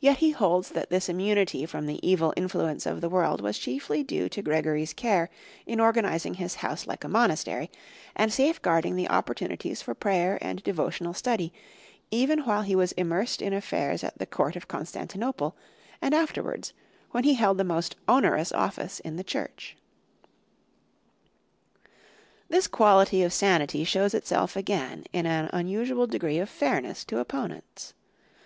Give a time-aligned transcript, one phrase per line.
[0.00, 4.02] Yet he holds that this immunity from the evil influence of the world was chiefly
[4.02, 5.28] due to Gregory's care
[5.66, 7.70] in organizing his house like a monastery
[8.14, 11.52] and safeguarding the opportunities for prayer and devotional study,
[12.10, 15.54] even while he was immersed in affairs at the court of Constantinople,
[16.00, 16.72] and afterwards,
[17.10, 19.76] when he held the most onerous office in the Church.
[22.48, 27.92] This quality of sanity shows itself again in an unusual degree of fairness to opponents.